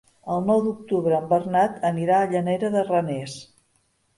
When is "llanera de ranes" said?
2.33-3.37